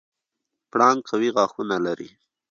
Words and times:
پړانګ 0.71 0.99
قوي 1.09 1.29
غاښونه 1.35 1.75
لري. 1.85 2.09